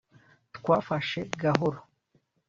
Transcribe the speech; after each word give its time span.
twafashe 0.55 1.19
gahoro 1.41 1.79